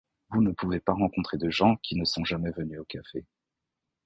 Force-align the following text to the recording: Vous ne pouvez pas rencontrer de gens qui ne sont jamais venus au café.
Vous 0.31 0.41
ne 0.41 0.49
pouvez 0.49 0.79
pas 0.79 0.93
rencontrer 0.95 1.37
de 1.37 1.51
gens 1.51 1.75
qui 1.75 1.95
ne 1.95 2.05
sont 2.05 2.25
jamais 2.25 2.49
venus 2.49 2.79
au 2.79 2.85
café. 2.85 3.27